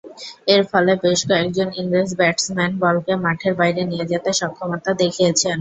[0.47, 5.49] এরফলে বেশ কয়েকজন ইংরেজ ব্যাটসম্যান বলকে মাঠের বাইরে নিয়ে যেতে সক্ষমতা দেখিয়েছেন।